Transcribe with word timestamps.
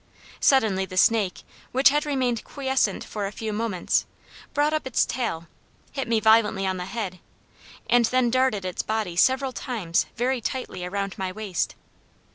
Suddenly, 0.39 0.87
the 0.87 0.97
snake, 0.97 1.43
which 1.71 1.89
had 1.89 2.07
remained 2.07 2.43
quiescent 2.43 3.03
for 3.03 3.27
a 3.27 3.31
few 3.31 3.53
moments, 3.53 4.07
brought 4.51 4.73
up 4.73 4.87
its 4.87 5.05
tail, 5.05 5.47
hit 5.91 6.07
me 6.07 6.19
violently 6.19 6.65
on 6.65 6.77
the 6.77 6.85
head, 6.87 7.19
and 7.87 8.05
then 8.05 8.31
darted 8.31 8.65
its 8.65 8.81
body 8.81 9.15
several 9.15 9.51
times 9.51 10.07
very 10.17 10.41
tightly 10.41 10.83
around 10.83 11.15
my 11.19 11.31
waist. 11.31 11.75